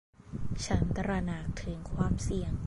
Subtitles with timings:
[0.65, 2.53] ฉันตระหนักถึงความเสี่ยง